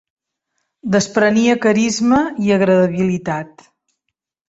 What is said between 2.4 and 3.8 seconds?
i agradabilitat.